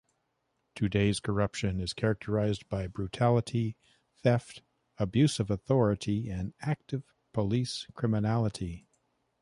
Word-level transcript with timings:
Today's 0.73 1.19
corruption 1.19 1.79
is 1.79 1.93
characterized 1.93 2.67
by 2.67 2.87
brutality, 2.87 3.77
theft, 4.23 4.63
abuse 4.97 5.39
of 5.39 5.51
authority 5.51 6.27
and 6.27 6.55
active 6.59 7.13
police 7.33 7.85
criminality. 7.93 8.87